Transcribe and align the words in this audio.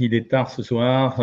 il 0.00 0.14
est 0.14 0.30
tard 0.30 0.50
ce 0.50 0.62
soir. 0.62 1.20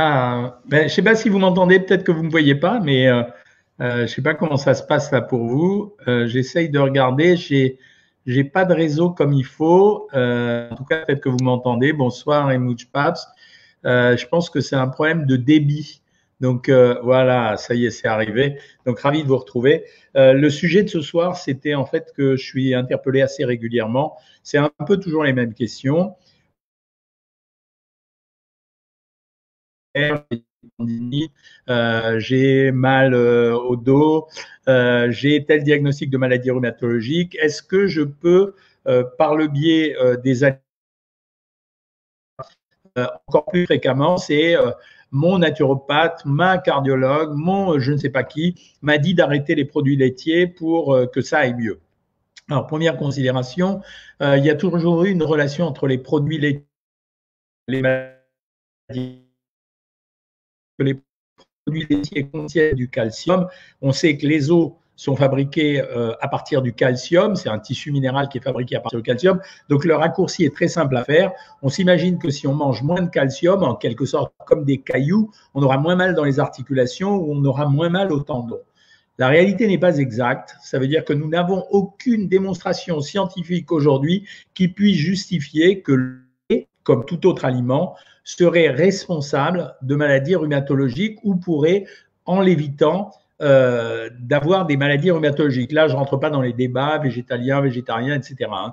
Ah, 0.00 0.60
ben, 0.64 0.78
je 0.78 0.84
ne 0.84 0.88
sais 0.90 1.02
pas 1.02 1.16
si 1.16 1.28
vous 1.28 1.40
m'entendez, 1.40 1.80
peut-être 1.80 2.04
que 2.04 2.12
vous 2.12 2.20
ne 2.20 2.26
me 2.26 2.30
voyez 2.30 2.54
pas, 2.54 2.78
mais 2.78 3.08
euh, 3.08 3.24
euh, 3.80 3.96
je 3.96 4.02
ne 4.02 4.06
sais 4.06 4.22
pas 4.22 4.34
comment 4.34 4.56
ça 4.56 4.74
se 4.74 4.84
passe 4.84 5.10
là 5.10 5.20
pour 5.20 5.44
vous. 5.44 5.96
Euh, 6.06 6.28
j'essaye 6.28 6.68
de 6.68 6.78
regarder. 6.78 7.36
J'ai 7.36 7.80
n'ai 8.24 8.44
pas 8.44 8.64
de 8.64 8.74
réseau 8.74 9.10
comme 9.10 9.32
il 9.32 9.44
faut. 9.44 10.08
en 10.12 10.76
tout 10.76 10.84
cas, 10.84 11.04
peut-être 11.04 11.20
que 11.20 11.28
vous 11.28 11.42
m'entendez. 11.42 11.92
Bonsoir, 11.92 12.52
Emouch 12.52 12.86
Paps. 12.92 13.26
je 13.82 14.26
pense 14.28 14.50
que 14.50 14.60
c'est 14.60 14.76
un 14.76 14.86
problème 14.86 15.26
de 15.26 15.34
débit. 15.34 16.00
Donc 16.40 16.70
voilà, 16.70 17.56
ça 17.56 17.74
y 17.74 17.86
est, 17.86 17.90
c'est 17.90 18.06
arrivé. 18.06 18.56
Donc 18.86 19.00
ravi 19.00 19.24
de 19.24 19.28
vous 19.28 19.38
retrouver. 19.38 19.84
le 20.14 20.48
sujet 20.48 20.84
de 20.84 20.88
ce 20.88 21.00
soir, 21.00 21.36
c'était 21.36 21.74
en 21.74 21.86
fait 21.86 22.12
que 22.16 22.36
je 22.36 22.44
suis 22.44 22.72
interpellé 22.72 23.20
assez 23.20 23.44
régulièrement. 23.44 24.16
C'est 24.44 24.58
un 24.58 24.70
peu 24.86 24.98
toujours 24.98 25.24
les 25.24 25.32
mêmes 25.32 25.54
questions. 25.54 26.14
Euh, 29.96 30.18
j'ai 32.18 32.70
mal 32.72 33.14
euh, 33.14 33.56
au 33.56 33.76
dos, 33.76 34.28
euh, 34.68 35.10
j'ai 35.10 35.44
tel 35.44 35.62
diagnostic 35.62 36.10
de 36.10 36.18
maladie 36.18 36.50
rhumatologique. 36.50 37.36
Est-ce 37.40 37.62
que 37.62 37.86
je 37.86 38.02
peux, 38.02 38.54
par 39.18 39.36
le 39.36 39.48
biais 39.48 39.94
des 40.24 40.44
encore 43.26 43.44
plus 43.46 43.66
fréquemment, 43.66 44.16
c'est 44.16 44.56
mon 45.10 45.38
naturopathe, 45.38 46.24
ma 46.24 46.58
cardiologue, 46.58 47.34
mon 47.34 47.78
je 47.78 47.92
ne 47.92 47.98
sais 47.98 48.10
pas 48.10 48.24
qui 48.24 48.54
m'a 48.80 48.98
dit 48.98 49.14
d'arrêter 49.14 49.54
les 49.54 49.66
produits 49.66 49.96
laitiers 49.96 50.46
pour 50.46 50.98
que 51.12 51.20
ça 51.20 51.40
aille 51.40 51.54
mieux. 51.54 51.80
Alors, 52.50 52.66
première 52.66 52.96
considération, 52.96 53.82
il 54.20 54.42
y 54.42 54.50
a 54.50 54.54
toujours 54.54 55.04
eu 55.04 55.10
une 55.10 55.22
relation 55.22 55.66
entre 55.66 55.86
les 55.86 55.98
produits 55.98 56.38
laitiers 56.38 56.64
les 57.68 57.82
maladies 57.82 59.27
que 60.78 60.84
les 60.84 61.00
produits 61.66 61.86
laitiers 61.90 62.28
contiennent 62.28 62.76
du 62.76 62.88
calcium. 62.88 63.48
On 63.82 63.92
sait 63.92 64.16
que 64.16 64.26
les 64.26 64.50
os 64.50 64.72
sont 64.96 65.14
fabriqués 65.14 65.80
euh, 65.80 66.12
à 66.20 66.28
partir 66.28 66.60
du 66.60 66.72
calcium. 66.72 67.36
C'est 67.36 67.48
un 67.48 67.58
tissu 67.58 67.92
minéral 67.92 68.28
qui 68.28 68.38
est 68.38 68.40
fabriqué 68.40 68.76
à 68.76 68.80
partir 68.80 68.98
du 68.98 69.04
calcium. 69.04 69.40
Donc 69.68 69.84
le 69.84 69.94
raccourci 69.94 70.44
est 70.44 70.54
très 70.54 70.68
simple 70.68 70.96
à 70.96 71.04
faire. 71.04 71.32
On 71.62 71.68
s'imagine 71.68 72.18
que 72.18 72.30
si 72.30 72.46
on 72.46 72.54
mange 72.54 72.82
moins 72.82 73.00
de 73.00 73.08
calcium, 73.08 73.62
en 73.62 73.76
quelque 73.76 74.04
sorte 74.04 74.32
comme 74.44 74.64
des 74.64 74.78
cailloux, 74.78 75.30
on 75.54 75.62
aura 75.62 75.78
moins 75.78 75.94
mal 75.94 76.14
dans 76.14 76.24
les 76.24 76.40
articulations 76.40 77.14
ou 77.14 77.32
on 77.32 77.44
aura 77.44 77.66
moins 77.66 77.90
mal 77.90 78.12
au 78.12 78.20
tendon. 78.20 78.58
La 79.18 79.28
réalité 79.28 79.66
n'est 79.66 79.78
pas 79.78 79.98
exacte. 79.98 80.56
Ça 80.62 80.78
veut 80.78 80.88
dire 80.88 81.04
que 81.04 81.12
nous 81.12 81.28
n'avons 81.28 81.64
aucune 81.70 82.28
démonstration 82.28 83.00
scientifique 83.00 83.70
aujourd'hui 83.72 84.26
qui 84.54 84.68
puisse 84.68 84.96
justifier 84.96 85.80
que 85.82 86.22
comme 86.88 87.04
tout 87.04 87.26
autre 87.26 87.44
aliment, 87.44 87.96
serait 88.24 88.70
responsable 88.70 89.74
de 89.82 89.94
maladies 89.94 90.36
rhumatologiques 90.36 91.18
ou 91.22 91.36
pourrait, 91.36 91.84
en 92.24 92.40
l'évitant, 92.40 93.10
euh, 93.42 94.08
d'avoir 94.18 94.64
des 94.64 94.78
maladies 94.78 95.10
rhumatologiques. 95.10 95.72
Là, 95.72 95.86
je 95.86 95.92
ne 95.92 95.98
rentre 95.98 96.16
pas 96.16 96.30
dans 96.30 96.40
les 96.40 96.54
débats 96.54 96.96
végétaliens, 96.96 97.60
végétariens, 97.60 98.14
etc. 98.14 98.50
Hein. 98.50 98.72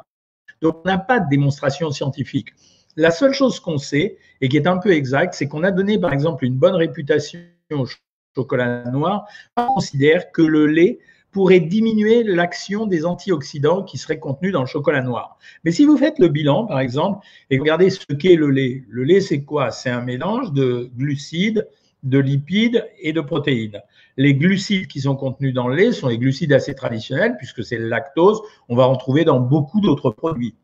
Donc, 0.62 0.78
on 0.86 0.88
n'a 0.88 0.98
pas 0.98 1.20
de 1.20 1.28
démonstration 1.28 1.92
scientifique. 1.92 2.54
La 2.96 3.12
seule 3.12 3.34
chose 3.34 3.59
qu'on 3.59 3.78
sait, 3.78 4.18
et 4.40 4.48
qui 4.48 4.56
est 4.56 4.68
un 4.68 4.78
peu 4.78 4.94
exacte, 4.94 5.34
c'est 5.34 5.50
qu'on 5.50 5.64
a 5.64 5.72
donné, 5.72 6.00
par 6.00 6.14
exemple, 6.14 6.46
une 6.46 6.56
bonne 6.56 6.75
réputation 6.75 7.42
au 7.72 7.86
chocolat 8.34 8.86
noir. 8.86 9.25
On 9.58 9.74
considère 9.74 10.31
que 10.31 10.42
le 10.42 10.68
lait 10.68 11.00
pourrait 11.35 11.59
diminuer 11.59 12.23
l'action 12.23 12.85
des 12.85 13.06
antioxydants 13.06 13.84
qui 13.84 13.97
seraient 13.97 14.19
contenus 14.19 14.53
dans 14.53 14.62
le 14.62 14.68
chocolat 14.68 15.01
noir. 15.01 15.38
Mais 15.66 15.73
si 15.73 15.84
vous 15.84 15.97
faites 15.97 16.18
le 16.18 16.29
bilan, 16.29 16.66
par 16.66 16.79
exemple, 16.79 17.28
et 17.50 17.59
regardez 17.59 17.90
ce 17.90 18.06
qu'est 18.18 18.38
le 18.38 18.50
lait, 18.50 18.85
le 18.88 19.03
lait, 19.03 19.19
c'est 19.19 19.44
quoi? 19.44 19.69
C'est 19.69 19.90
un 19.90 20.00
mélange 20.00 20.53
de 20.53 20.90
glucides, 20.95 21.68
de 22.03 22.19
lipides 22.19 22.90
et 23.01 23.12
de 23.12 23.19
protéines. 23.19 23.81
Les 24.16 24.34
glucides 24.34 24.88
qui 24.88 25.01
sont 25.01 25.18
contenus 25.18 25.53
dans 25.53 25.68
le 25.68 25.75
lait 25.75 25.91
sont 25.91 26.07
les 26.07 26.18
glucides 26.18 26.53
assez 26.53 26.74
traditionnels, 26.74 27.35
puisque 27.38 27.66
c'est 27.66 27.78
le 27.78 27.90
lactose. 27.90 28.41
On 28.69 28.78
va 28.78 28.88
en 28.88 28.95
trouver 28.95 29.25
dans 29.25 29.41
beaucoup 29.41 29.81
d'autres 29.81 30.12
produits. 30.12 30.56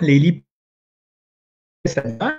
Les 0.00 0.18
lipides 0.18 0.42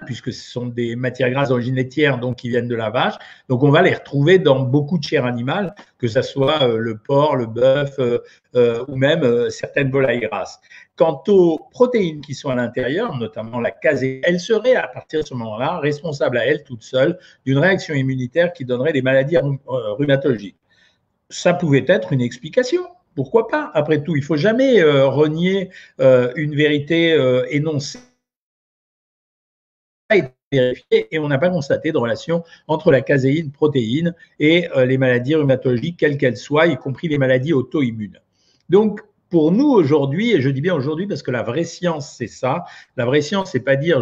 puisque 0.06 0.32
ce 0.32 0.52
sont 0.52 0.68
des 0.68 0.96
matières 0.96 1.30
grasses 1.30 1.50
d'origine 1.50 1.76
laitière, 1.76 2.18
donc 2.18 2.38
qui 2.38 2.48
viennent 2.48 2.70
de 2.70 2.76
la 2.76 2.90
vache. 2.90 3.16
Donc, 3.50 3.62
on 3.64 3.72
va 3.72 3.82
les 3.82 3.94
retrouver 3.94 4.40
dans 4.40 4.62
beaucoup 4.62 4.98
de 4.98 5.04
chair 5.04 5.26
animale, 5.26 5.76
que 5.98 6.08
ce 6.08 6.22
soit 6.22 6.64
euh, 6.64 6.78
le 6.78 6.98
porc, 6.98 7.36
le 7.36 7.46
bœuf 7.46 8.00
euh, 8.00 8.20
euh, 8.56 8.86
ou 8.88 8.96
même 8.96 9.50
certaines 9.50 9.92
volailles 9.92 10.22
grasses. 10.22 10.62
Quant 10.96 11.22
aux 11.28 11.60
protéines 11.72 12.22
qui 12.22 12.36
sont 12.36 12.52
à 12.52 12.56
l'intérieur, 12.56 13.18
notamment 13.18 13.60
la 13.60 13.72
caséine, 13.72 14.22
elles 14.24 14.40
seraient 14.40 14.76
à 14.76 14.88
partir 14.88 15.22
de 15.22 15.26
ce 15.26 15.34
moment-là 15.34 15.80
responsables 15.80 16.38
à 16.38 16.46
elles 16.46 16.64
toutes 16.64 16.84
seules 16.84 17.20
d'une 17.46 17.58
réaction 17.58 17.96
immunitaire 17.96 18.54
qui 18.54 18.64
donnerait 18.64 18.94
des 18.94 19.02
maladies 19.02 19.38
rhumatologiques. 19.68 20.58
Ça 21.30 21.54
pouvait 21.54 21.84
être 21.88 22.14
une 22.14 22.22
explication. 22.22 22.84
Pourquoi 23.14 23.50
pas? 23.50 23.72
Après 23.74 24.02
tout, 24.04 24.16
il 24.16 24.24
faut 24.24 24.38
jamais 24.38 24.82
renier 24.84 25.70
une 26.00 26.56
vérité 26.56 27.18
énoncée 27.50 28.00
vérifié 30.60 31.08
et 31.12 31.20
on 31.20 31.28
n'a 31.28 31.38
pas 31.38 31.50
constaté 31.50 31.92
de 31.92 31.98
relation 31.98 32.44
entre 32.68 32.92
la 32.92 33.02
caséine, 33.02 33.52
protéine 33.52 34.16
et 34.40 34.70
euh, 34.76 34.86
les 34.86 34.98
maladies 34.98 35.36
rhumatologiques, 35.36 35.98
quelles 35.98 36.18
qu'elles 36.18 36.38
soient, 36.38 36.68
y 36.68 36.78
compris 36.78 37.08
les 37.08 37.18
maladies 37.18 37.54
auto-immunes. 37.54 38.20
Donc, 38.70 39.02
pour 39.30 39.52
nous 39.52 39.70
aujourd'hui, 39.70 40.32
et 40.32 40.42
je 40.42 40.50
dis 40.50 40.62
bien 40.62 40.76
aujourd'hui 40.76 41.08
parce 41.08 41.24
que 41.24 41.32
la 41.32 41.44
vraie 41.44 41.64
science, 41.64 42.16
c'est 42.18 42.28
ça, 42.28 42.66
la 42.98 43.06
vraie 43.06 43.22
science, 43.22 43.52
c'est 43.52 43.60
pas 43.60 43.76
dire 43.76 44.00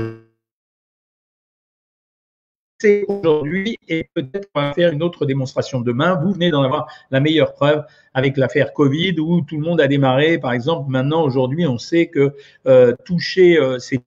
c'est 2.81 3.05
aujourd'hui 3.07 3.77
et 3.87 4.09
peut-être 4.15 4.49
on 4.55 4.61
va 4.61 4.73
faire 4.73 4.91
une 4.91 5.03
autre 5.03 5.27
démonstration 5.27 5.81
demain. 5.81 6.15
Vous 6.15 6.33
venez 6.33 6.49
d'en 6.49 6.63
avoir 6.63 6.87
la 7.11 7.19
meilleure 7.19 7.53
preuve 7.53 7.85
avec 8.15 8.37
l'affaire 8.37 8.73
Covid 8.73 9.19
où 9.19 9.41
tout 9.41 9.57
le 9.57 9.61
monde 9.61 9.79
a 9.79 9.87
démarré. 9.87 10.39
Par 10.39 10.51
exemple, 10.51 10.89
maintenant, 10.89 11.23
aujourd'hui, 11.23 11.67
on 11.67 11.77
sait 11.77 12.07
que 12.07 12.33
euh, 12.65 12.95
toucher 13.05 13.59
euh, 13.59 13.77
ces 13.77 13.99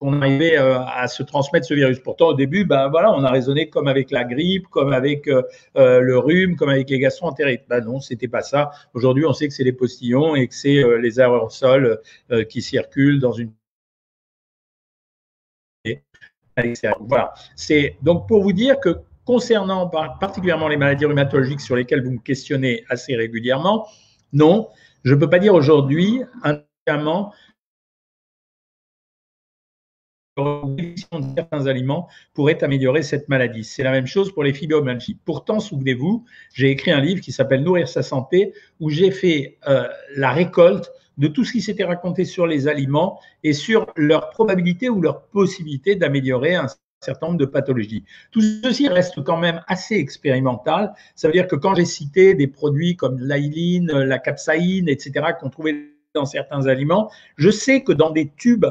on 0.00 0.20
arrivait 0.20 0.58
euh, 0.58 0.78
à 0.80 1.08
se 1.08 1.22
transmettre 1.22 1.66
ce 1.66 1.74
virus. 1.74 1.98
Pourtant, 1.98 2.28
au 2.28 2.34
début, 2.34 2.64
ben 2.64 2.88
voilà, 2.88 3.12
on 3.12 3.24
a 3.24 3.30
raisonné 3.30 3.68
comme 3.68 3.88
avec 3.88 4.10
la 4.10 4.24
grippe, 4.24 4.66
comme 4.68 4.92
avec 4.92 5.28
euh, 5.28 5.42
euh, 5.76 6.00
le 6.00 6.18
rhume, 6.18 6.56
comme 6.56 6.68
avec 6.68 6.90
les 6.90 6.98
gastro-entérites. 6.98 7.62
Ben 7.68 7.84
non, 7.84 8.00
c'était 8.00 8.28
pas 8.28 8.42
ça. 8.42 8.70
Aujourd'hui, 8.92 9.24
on 9.24 9.32
sait 9.32 9.48
que 9.48 9.54
c'est 9.54 9.64
les 9.64 9.72
postillons 9.72 10.34
et 10.34 10.48
que 10.48 10.54
c'est 10.54 10.82
les 11.00 11.20
aérosols 11.20 12.00
qui 12.48 12.62
circulent 12.62 13.20
dans 13.20 13.32
une 13.32 13.52
voilà. 17.00 17.34
C'est 17.56 17.96
donc 18.02 18.28
pour 18.28 18.42
vous 18.42 18.52
dire 18.52 18.78
que 18.78 18.96
concernant 19.24 19.88
particulièrement 19.88 20.68
les 20.68 20.76
maladies 20.76 21.04
rhumatologiques 21.04 21.60
sur 21.60 21.76
lesquelles 21.76 22.04
vous 22.04 22.12
me 22.12 22.18
questionnez 22.18 22.84
assez 22.88 23.16
régulièrement, 23.16 23.86
non, 24.32 24.68
je 25.04 25.14
ne 25.14 25.20
peux 25.20 25.28
pas 25.28 25.38
dire 25.38 25.54
aujourd'hui, 25.54 26.22
entièrement, 30.36 30.74
de 30.76 31.34
certains 31.34 31.66
aliments 31.66 32.08
pourrait 32.32 32.62
améliorer 32.62 33.02
cette 33.02 33.28
maladie. 33.28 33.64
C'est 33.64 33.82
la 33.82 33.92
même 33.92 34.06
chose 34.06 34.32
pour 34.32 34.44
les 34.44 34.52
fibromyalgies. 34.52 35.18
Pourtant, 35.24 35.60
souvenez-vous, 35.60 36.24
j'ai 36.52 36.70
écrit 36.70 36.90
un 36.90 37.00
livre 37.00 37.20
qui 37.20 37.32
s'appelle 37.32 37.62
Nourrir 37.62 37.88
sa 37.88 38.02
santé, 38.02 38.52
où 38.80 38.90
j'ai 38.90 39.10
fait 39.10 39.58
euh, 39.68 39.86
la 40.16 40.32
récolte 40.32 40.90
de 41.18 41.28
tout 41.28 41.44
ce 41.44 41.52
qui 41.52 41.62
s'était 41.62 41.84
raconté 41.84 42.24
sur 42.24 42.46
les 42.46 42.66
aliments 42.66 43.20
et 43.44 43.52
sur 43.52 43.86
leur 43.96 44.30
probabilité 44.30 44.88
ou 44.88 45.00
leur 45.00 45.26
possibilité 45.26 45.94
d'améliorer 45.94 46.56
un 46.56 46.66
certain 47.00 47.28
nombre 47.28 47.38
de 47.38 47.44
pathologies. 47.44 48.04
Tout 48.32 48.40
ceci 48.40 48.88
reste 48.88 49.22
quand 49.22 49.36
même 49.36 49.62
assez 49.68 49.94
expérimental. 49.94 50.92
Ça 51.14 51.28
veut 51.28 51.32
dire 51.32 51.46
que 51.46 51.54
quand 51.54 51.74
j'ai 51.76 51.84
cité 51.84 52.34
des 52.34 52.48
produits 52.48 52.96
comme 52.96 53.20
l'ailine, 53.20 53.92
la 53.92 54.18
capsaïne, 54.18 54.88
etc., 54.88 55.26
qu'on 55.38 55.50
trouvait 55.50 55.90
dans 56.14 56.24
certains 56.24 56.66
aliments, 56.66 57.10
je 57.36 57.50
sais 57.50 57.82
que 57.82 57.92
dans 57.92 58.10
des 58.10 58.32
tubes 58.36 58.66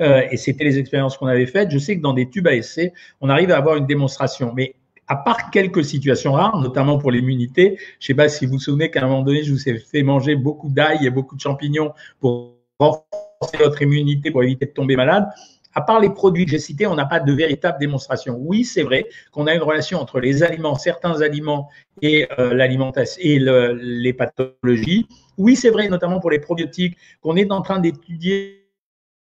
euh, 0.00 0.22
et 0.30 0.36
c'était 0.36 0.64
les 0.64 0.78
expériences 0.78 1.16
qu'on 1.16 1.26
avait 1.26 1.46
faites. 1.46 1.70
Je 1.70 1.78
sais 1.78 1.96
que 1.96 2.02
dans 2.02 2.12
des 2.12 2.28
tubes 2.28 2.46
à 2.46 2.54
essai, 2.54 2.92
on 3.20 3.28
arrive 3.28 3.50
à 3.50 3.56
avoir 3.56 3.76
une 3.76 3.86
démonstration. 3.86 4.52
Mais 4.54 4.74
à 5.08 5.16
part 5.16 5.50
quelques 5.50 5.84
situations 5.84 6.32
rares, 6.32 6.60
notamment 6.60 6.98
pour 6.98 7.10
l'immunité. 7.10 7.78
Je 7.98 8.04
ne 8.04 8.06
sais 8.06 8.14
pas 8.14 8.28
si 8.28 8.46
vous 8.46 8.52
vous 8.52 8.58
souvenez 8.58 8.90
qu'à 8.90 9.02
un 9.02 9.08
moment 9.08 9.22
donné, 9.22 9.42
je 9.42 9.52
vous 9.52 9.68
ai 9.68 9.78
fait 9.78 10.02
manger 10.02 10.36
beaucoup 10.36 10.68
d'ail 10.68 11.04
et 11.04 11.10
beaucoup 11.10 11.34
de 11.34 11.40
champignons 11.40 11.92
pour 12.20 12.54
renforcer 12.78 13.56
votre 13.58 13.80
immunité, 13.82 14.30
pour 14.30 14.42
éviter 14.42 14.66
de 14.66 14.72
tomber 14.72 14.96
malade. 14.96 15.26
À 15.74 15.80
part 15.80 16.00
les 16.00 16.10
produits 16.10 16.44
que 16.44 16.50
j'ai 16.50 16.58
cités, 16.58 16.86
on 16.86 16.94
n'a 16.94 17.06
pas 17.06 17.20
de 17.20 17.32
véritable 17.32 17.78
démonstration. 17.78 18.36
Oui, 18.38 18.64
c'est 18.64 18.82
vrai 18.82 19.06
qu'on 19.32 19.46
a 19.46 19.54
une 19.54 19.62
relation 19.62 20.00
entre 20.00 20.18
les 20.18 20.42
aliments, 20.42 20.74
certains 20.74 21.20
aliments 21.20 21.68
et 22.02 22.26
euh, 22.38 22.52
l'alimentation 22.54 23.20
et 23.22 23.38
les 23.38 24.12
pathologies. 24.12 25.06
Oui, 25.36 25.56
c'est 25.56 25.70
vrai, 25.70 25.88
notamment 25.88 26.20
pour 26.20 26.30
les 26.30 26.40
probiotiques, 26.40 26.96
qu'on 27.20 27.36
est 27.36 27.50
en 27.52 27.62
train 27.62 27.78
d'étudier 27.78 28.67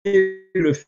le 0.04 0.72
fait 0.72 0.86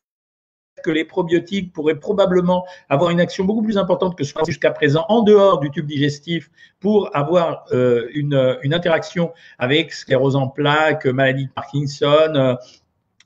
que 0.82 0.90
les 0.90 1.04
probiotiques 1.04 1.72
pourraient 1.72 1.98
probablement 1.98 2.64
avoir 2.88 3.10
une 3.10 3.20
action 3.20 3.44
beaucoup 3.44 3.62
plus 3.62 3.78
importante 3.78 4.16
que 4.16 4.24
ce 4.24 4.34
qu'on 4.34 4.44
jusqu'à 4.44 4.70
présent 4.70 5.04
en 5.08 5.22
dehors 5.22 5.60
du 5.60 5.70
tube 5.70 5.86
digestif 5.86 6.50
pour 6.80 7.14
avoir 7.14 7.66
euh, 7.72 8.08
une, 8.14 8.58
une, 8.62 8.74
interaction 8.74 9.32
avec 9.58 9.92
sclérose 9.92 10.34
en 10.34 10.48
plaques, 10.48 11.06
maladie 11.06 11.46
de 11.46 11.52
Parkinson, 11.52 12.32
euh, 12.34 12.54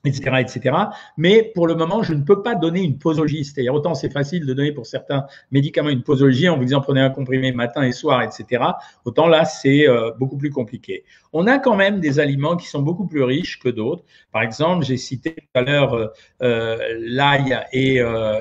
etc., 0.05 0.37
etc. 0.39 0.75
Mais 1.17 1.51
pour 1.55 1.67
le 1.67 1.75
moment, 1.75 2.03
je 2.03 2.13
ne 2.13 2.23
peux 2.23 2.41
pas 2.41 2.55
donner 2.55 2.81
une 2.81 2.97
posologie. 2.97 3.43
C'est-à-dire, 3.43 3.73
autant 3.73 3.95
c'est 3.95 4.11
facile 4.11 4.45
de 4.45 4.53
donner 4.53 4.71
pour 4.71 4.85
certains 4.85 5.25
médicaments 5.51 5.89
une 5.89 6.03
posologie 6.03 6.49
en 6.49 6.57
vous 6.57 6.63
disant 6.63 6.81
prenez 6.81 7.01
un 7.01 7.09
comprimé 7.09 7.51
matin 7.51 7.83
et 7.83 7.91
soir, 7.91 8.21
etc. 8.21 8.63
Autant 9.05 9.27
là, 9.27 9.45
c'est 9.45 9.87
euh, 9.87 10.11
beaucoup 10.19 10.37
plus 10.37 10.49
compliqué. 10.49 11.03
On 11.33 11.47
a 11.47 11.59
quand 11.59 11.75
même 11.75 11.99
des 11.99 12.19
aliments 12.19 12.55
qui 12.55 12.67
sont 12.67 12.81
beaucoup 12.81 13.07
plus 13.07 13.23
riches 13.23 13.59
que 13.59 13.69
d'autres. 13.69 14.03
Par 14.31 14.41
exemple, 14.41 14.85
j'ai 14.85 14.97
cité 14.97 15.33
tout 15.33 15.59
à 15.59 15.61
l'heure 15.61 15.93
euh, 15.93 16.07
euh 16.41 16.77
l'ail 16.99 17.59
et, 17.73 17.97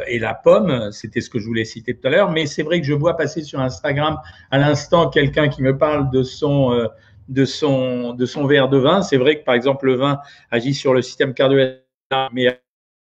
et, 0.06 0.18
la 0.18 0.34
pomme. 0.34 0.90
C'était 0.92 1.20
ce 1.20 1.30
que 1.30 1.38
je 1.38 1.46
voulais 1.46 1.64
citer 1.64 1.94
tout 1.94 2.06
à 2.06 2.10
l'heure. 2.10 2.30
Mais 2.30 2.46
c'est 2.46 2.62
vrai 2.62 2.80
que 2.80 2.86
je 2.86 2.94
vois 2.94 3.16
passer 3.16 3.42
sur 3.42 3.60
Instagram 3.60 4.18
à 4.50 4.58
l'instant 4.58 5.08
quelqu'un 5.08 5.48
qui 5.48 5.62
me 5.62 5.76
parle 5.76 6.10
de 6.10 6.22
son 6.22 6.88
de 7.28 7.44
son, 7.44 8.12
de 8.14 8.26
son 8.26 8.46
verre 8.46 8.68
de 8.68 8.78
vin. 8.78 9.02
C'est 9.02 9.16
vrai 9.16 9.38
que, 9.38 9.44
par 9.44 9.54
exemple, 9.54 9.86
le 9.86 9.94
vin 9.94 10.20
agit 10.50 10.74
sur 10.74 10.94
le 10.94 11.02
système 11.02 11.34
cardiovasculaire, 11.34 12.30
mais 12.32 12.48
à 12.48 12.56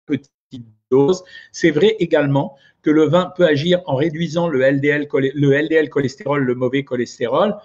petite 0.07 0.31
dose. 0.91 1.23
C'est 1.53 1.71
vrai 1.71 1.97
également 1.99 2.57
que 2.83 2.91
le 2.91 3.05
vin 3.05 3.33
peut 3.37 3.47
agir 3.47 3.81
en 3.87 3.97
réduisant 3.97 4.49
le 4.49 4.61
LDL, 4.61 5.09
le 5.13 5.53
LDL 5.53 5.89
cholestérol, 5.89 6.45
le 6.45 6.55
mauvais 6.55 6.85
cholestérol. 6.85 7.57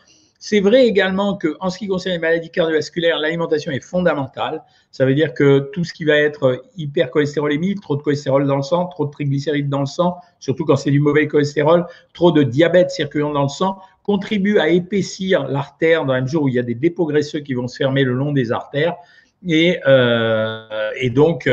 C'est 0.43 0.59
vrai 0.59 0.87
également 0.87 1.37
que, 1.37 1.55
en 1.59 1.69
ce 1.69 1.77
qui 1.77 1.87
concerne 1.87 2.13
les 2.13 2.19
maladies 2.19 2.49
cardiovasculaires, 2.49 3.19
l'alimentation 3.19 3.71
est 3.71 3.79
fondamentale. 3.79 4.63
Ça 4.89 5.05
veut 5.05 5.13
dire 5.13 5.35
que 5.35 5.69
tout 5.71 5.83
ce 5.83 5.93
qui 5.93 6.03
va 6.03 6.15
être 6.15 6.63
hypercholestérolémie, 6.77 7.75
trop 7.75 7.95
de 7.95 8.01
cholestérol 8.01 8.47
dans 8.47 8.55
le 8.55 8.63
sang, 8.63 8.87
trop 8.87 9.05
de 9.05 9.11
triglycérides 9.11 9.69
dans 9.69 9.81
le 9.81 9.85
sang, 9.85 10.17
surtout 10.39 10.65
quand 10.65 10.77
c'est 10.77 10.89
du 10.89 10.99
mauvais 10.99 11.27
cholestérol, 11.27 11.85
trop 12.13 12.31
de 12.31 12.41
diabète 12.41 12.89
circulant 12.89 13.31
dans 13.31 13.43
le 13.43 13.49
sang, 13.49 13.77
contribue 14.03 14.59
à 14.59 14.69
épaissir 14.69 15.47
l'artère 15.47 16.05
dans 16.05 16.13
la 16.13 16.21
mesure 16.21 16.43
où 16.43 16.49
il 16.49 16.55
y 16.55 16.59
a 16.59 16.63
des 16.63 16.75
dépôts 16.75 17.05
graisseux 17.05 17.39
qui 17.39 17.53
vont 17.53 17.67
se 17.67 17.77
fermer 17.77 18.03
le 18.03 18.13
long 18.13 18.31
des 18.31 18.51
artères. 18.51 18.95
Et, 19.47 19.79
euh, 19.87 20.91
et 20.95 21.09
donc, 21.09 21.47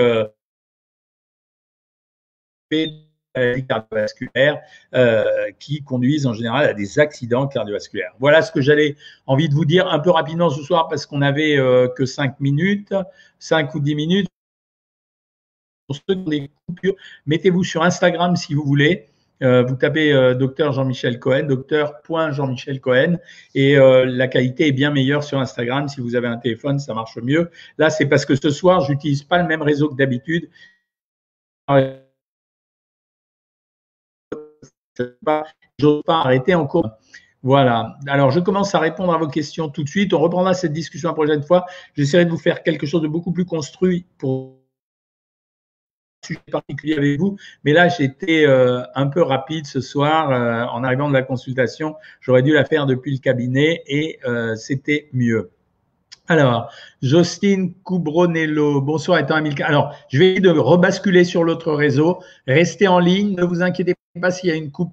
euh, 3.38 3.60
cardiovasculaires 3.68 4.60
euh, 4.94 5.24
qui 5.58 5.82
conduisent 5.82 6.26
en 6.26 6.32
général 6.32 6.66
à 6.66 6.74
des 6.74 6.98
accidents 6.98 7.46
cardiovasculaires. 7.46 8.14
Voilà 8.18 8.42
ce 8.42 8.50
que 8.50 8.60
j'avais 8.60 8.96
envie 9.26 9.48
de 9.48 9.54
vous 9.54 9.64
dire 9.64 9.86
un 9.88 9.98
peu 9.98 10.10
rapidement 10.10 10.50
ce 10.50 10.62
soir 10.62 10.88
parce 10.88 11.06
qu'on 11.06 11.18
n'avait 11.18 11.56
euh, 11.56 11.88
que 11.88 12.06
5 12.06 12.40
minutes, 12.40 12.94
5 13.38 13.74
ou 13.74 13.80
10 13.80 13.94
minutes. 13.94 14.28
Pour 15.86 15.96
ceux 15.96 16.14
qui 16.14 16.20
ont 16.20 16.24
des 16.24 16.50
coupures, 16.66 16.94
mettez-vous 17.26 17.64
sur 17.64 17.82
Instagram 17.82 18.36
si 18.36 18.54
vous 18.54 18.64
voulez. 18.64 19.07
Euh, 19.42 19.62
vous 19.62 19.76
tapez 19.76 20.12
euh, 20.12 20.34
docteur 20.34 20.72
Jean-Michel 20.72 21.18
Cohen, 21.20 21.44
docteur.jean-michel 21.44 22.80
Cohen, 22.80 23.18
et 23.54 23.76
euh, 23.76 24.04
la 24.04 24.28
qualité 24.28 24.68
est 24.68 24.72
bien 24.72 24.90
meilleure 24.90 25.22
sur 25.22 25.38
Instagram. 25.38 25.88
Si 25.88 26.00
vous 26.00 26.16
avez 26.16 26.28
un 26.28 26.38
téléphone, 26.38 26.78
ça 26.78 26.94
marche 26.94 27.16
mieux. 27.18 27.50
Là, 27.78 27.90
c'est 27.90 28.06
parce 28.06 28.24
que 28.24 28.34
ce 28.34 28.50
soir, 28.50 28.80
j'utilise 28.80 29.22
pas 29.22 29.38
le 29.40 29.46
même 29.46 29.62
réseau 29.62 29.88
que 29.88 29.96
d'habitude. 29.96 30.48
Je 31.68 31.98
n'ose 35.80 36.02
pas 36.04 36.20
arrêter 36.20 36.54
encore. 36.54 36.98
Voilà. 37.42 37.96
Alors, 38.08 38.30
je 38.32 38.40
commence 38.40 38.74
à 38.74 38.80
répondre 38.80 39.14
à 39.14 39.18
vos 39.18 39.28
questions 39.28 39.68
tout 39.68 39.84
de 39.84 39.88
suite. 39.88 40.12
On 40.12 40.18
reprendra 40.18 40.54
cette 40.54 40.72
discussion 40.72 41.10
la 41.10 41.14
prochaine 41.14 41.42
fois. 41.42 41.66
J'essaierai 41.96 42.24
de 42.24 42.30
vous 42.30 42.38
faire 42.38 42.62
quelque 42.64 42.86
chose 42.86 43.02
de 43.02 43.08
beaucoup 43.08 43.32
plus 43.32 43.44
construit 43.44 44.06
pour 44.18 44.57
sujet 46.28 46.40
particulier 46.50 46.94
avec 46.94 47.18
vous, 47.18 47.36
mais 47.64 47.72
là 47.72 47.88
j'étais 47.88 48.46
euh, 48.46 48.82
un 48.94 49.06
peu 49.06 49.22
rapide 49.22 49.66
ce 49.66 49.80
soir 49.80 50.30
euh, 50.30 50.64
en 50.64 50.84
arrivant 50.84 51.08
de 51.08 51.14
la 51.14 51.22
consultation. 51.22 51.96
J'aurais 52.20 52.42
dû 52.42 52.52
la 52.52 52.64
faire 52.64 52.86
depuis 52.86 53.12
le 53.12 53.18
cabinet 53.18 53.82
et 53.86 54.18
euh, 54.24 54.54
c'était 54.56 55.08
mieux. 55.12 55.50
Alors, 56.30 56.70
Jocelyne 57.00 57.72
Coubronello, 57.82 58.82
bonsoir 58.82 59.18
étant 59.18 59.36
Alors, 59.64 59.94
je 60.10 60.18
vais 60.18 60.40
de 60.40 60.50
rebasculer 60.50 61.24
sur 61.24 61.42
l'autre 61.42 61.72
réseau. 61.72 62.22
Restez 62.46 62.86
en 62.86 62.98
ligne, 62.98 63.34
ne 63.34 63.44
vous 63.44 63.62
inquiétez 63.62 63.94
pas 64.20 64.30
s'il 64.30 64.50
y 64.50 64.52
a 64.52 64.56
une 64.56 64.70
coupure 64.70 64.92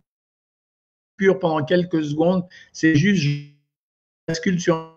pendant 1.42 1.66
quelques 1.66 2.06
secondes. 2.06 2.46
C'est 2.72 2.96
juste, 2.96 3.22
je 3.22 3.30
bascule 4.30 4.62
sur 4.62 4.95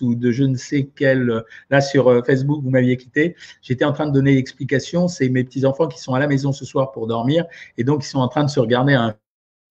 ou 0.00 0.14
de 0.14 0.30
je 0.30 0.44
ne 0.44 0.56
sais 0.56 0.90
quel, 0.94 1.42
là 1.70 1.80
sur 1.80 2.08
euh, 2.08 2.22
Facebook, 2.22 2.62
vous 2.62 2.70
m'aviez 2.70 2.96
quitté, 2.96 3.36
j'étais 3.62 3.84
en 3.84 3.92
train 3.92 4.06
de 4.06 4.12
donner 4.12 4.34
l'explication, 4.34 5.08
c'est 5.08 5.28
mes 5.28 5.44
petits-enfants 5.44 5.88
qui 5.88 5.98
sont 6.00 6.14
à 6.14 6.18
la 6.18 6.26
maison 6.26 6.52
ce 6.52 6.64
soir 6.64 6.92
pour 6.92 7.06
dormir, 7.06 7.44
et 7.78 7.84
donc 7.84 8.04
ils 8.04 8.08
sont 8.08 8.18
en 8.18 8.28
train 8.28 8.44
de 8.44 8.50
se 8.50 8.60
regarder 8.60 8.94
un 8.94 9.16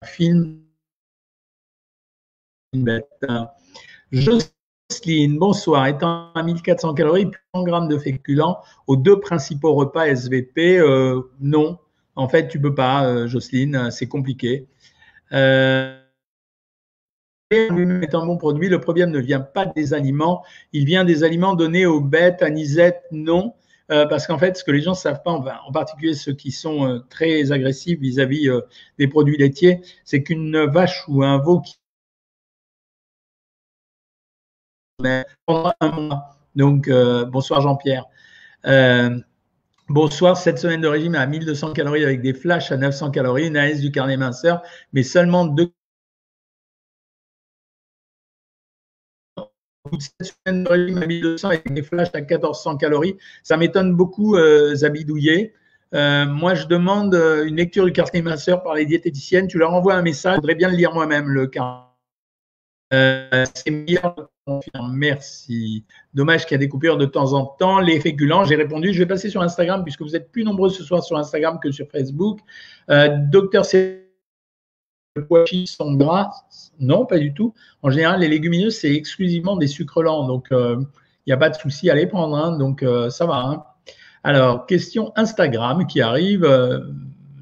film. 0.05 0.61
Jocelyne, 4.11 5.37
bonsoir. 5.37 5.87
Étant 5.87 6.31
à 6.33 6.43
1400 6.43 6.93
calories, 6.93 7.29
100 7.55 7.63
grammes 7.63 7.87
de 7.87 7.97
féculents 7.97 8.59
aux 8.87 8.95
deux 8.95 9.19
principaux 9.19 9.73
repas 9.73 10.07
SVP, 10.07 10.79
euh, 10.79 11.21
non. 11.39 11.79
En 12.15 12.27
fait, 12.27 12.47
tu 12.47 12.59
peux 12.59 12.75
pas, 12.75 13.05
euh, 13.05 13.27
Jocelyne, 13.27 13.91
c'est 13.91 14.07
compliqué. 14.07 14.67
Euh, 15.31 15.97
est 17.51 18.15
un 18.15 18.25
bon 18.25 18.37
produit. 18.37 18.69
Le 18.69 18.79
problème 18.79 19.11
ne 19.11 19.19
vient 19.19 19.39
pas 19.39 19.65
des 19.65 19.93
aliments, 19.93 20.43
il 20.73 20.85
vient 20.85 21.03
des 21.03 21.23
aliments 21.23 21.55
donnés 21.55 21.85
aux 21.85 22.01
bêtes, 22.01 22.41
anisettes, 22.43 23.03
non. 23.11 23.53
Euh, 23.91 24.05
parce 24.05 24.27
qu'en 24.27 24.37
fait, 24.37 24.55
ce 24.55 24.63
que 24.63 24.71
les 24.71 24.81
gens 24.81 24.91
ne 24.91 24.95
savent 24.95 25.23
pas, 25.23 25.31
en 25.31 25.71
particulier 25.71 26.13
ceux 26.13 26.33
qui 26.33 26.51
sont 26.51 26.87
euh, 26.87 26.99
très 27.09 27.51
agressifs 27.51 27.99
vis-à-vis 27.99 28.47
euh, 28.47 28.61
des 28.99 29.07
produits 29.07 29.35
laitiers, 29.37 29.81
c'est 30.05 30.21
qu'une 30.21 30.65
vache 30.65 31.05
ou 31.07 31.23
un 31.23 31.39
veau 31.39 31.61
qui. 31.61 31.79
Donc, 36.55 36.89
bonsoir 37.31 37.61
Jean-Pierre. 37.61 38.05
Bonsoir, 39.87 40.37
cette 40.37 40.59
semaine 40.59 40.81
de 40.81 40.87
régime 40.87 41.15
à 41.15 41.25
1200 41.25 41.73
calories 41.73 42.03
avec 42.03 42.21
des 42.21 42.33
flashs 42.33 42.71
à 42.71 42.77
900 42.77 43.09
calories, 43.09 43.47
une 43.47 43.57
AS 43.57 43.79
du 43.79 43.91
carnet 43.91 44.17
minceur, 44.17 44.61
mais 44.93 45.01
seulement 45.01 45.45
deux 49.91 49.99
cette 49.99 50.33
semaine 50.45 50.63
de 50.63 50.69
régime 50.69 50.97
à 51.03 51.05
1200 51.05 51.47
avec 51.49 51.73
des 51.73 51.83
flashs 51.83 52.09
à 52.13 52.19
1400 52.19 52.77
calories, 52.77 53.17
ça 53.43 53.57
m'étonne 53.57 53.93
beaucoup, 53.93 54.35
euh, 54.35 54.75
Zabidouillet. 54.75 55.53
Euh, 55.95 56.25
moi, 56.25 56.53
je 56.53 56.67
demande 56.67 57.15
euh, 57.15 57.45
une 57.45 57.55
lecture 57.55 57.85
du 57.85 57.91
carnet 57.91 58.21
minceur 58.21 58.61
par 58.61 58.75
les 58.75 58.85
diététiciennes. 58.85 59.47
Tu 59.47 59.57
leur 59.57 59.73
envoies 59.73 59.95
un 59.95 60.01
message. 60.01 60.35
Je 60.35 60.41
voudrais 60.41 60.55
bien 60.55 60.69
le 60.69 60.75
lire 60.75 60.93
moi-même, 60.93 61.27
le 61.29 61.47
carnet. 61.47 61.85
Euh, 62.91 63.45
c'est 63.53 63.69
meilleur, 63.69 64.15
merci. 64.91 65.85
Dommage 66.15 66.45
qu'il 66.45 66.53
y 66.53 66.55
a 66.55 66.57
des 66.59 66.69
coupures 66.69 66.97
de 66.97 67.05
temps 67.05 67.33
en 67.33 67.45
temps. 67.45 67.79
Les 67.79 67.99
féculents, 67.99 68.45
j'ai 68.45 68.55
répondu. 68.55 68.93
Je 68.93 68.99
vais 68.99 69.05
passer 69.05 69.29
sur 69.29 69.41
Instagram 69.41 69.83
puisque 69.83 70.01
vous 70.01 70.15
êtes 70.15 70.31
plus 70.31 70.43
nombreux 70.43 70.69
ce 70.69 70.83
soir 70.83 71.03
sur 71.03 71.17
Instagram 71.17 71.59
que 71.61 71.71
sur 71.71 71.87
Facebook. 71.87 72.39
Docteur 72.87 73.63
pois 75.27 75.45
sont 75.65 75.93
gras 75.93 76.31
Non, 76.79 77.05
pas 77.05 77.19
du 77.19 77.33
tout. 77.33 77.53
En 77.81 77.89
général, 77.89 78.21
les 78.21 78.27
légumineuses, 78.27 78.77
c'est 78.77 78.93
exclusivement 78.93 79.57
des 79.57 79.67
sucres 79.67 80.01
lents. 80.01 80.27
Donc, 80.27 80.51
euh, 80.51 80.77
il 81.25 81.29
n'y 81.29 81.33
a 81.33 81.37
pas 81.37 81.49
de 81.49 81.55
souci 81.55 81.89
à 81.89 81.95
les 81.95 82.07
prendre, 82.07 82.35
hein, 82.35 82.57
donc 82.57 82.83
euh, 82.83 83.09
ça 83.09 83.25
va. 83.25 83.37
Hein. 83.37 83.63
Alors, 84.23 84.65
question 84.65 85.11
Instagram 85.15 85.85
qui 85.87 86.01
arrive 86.01 86.43
euh, 86.43 86.79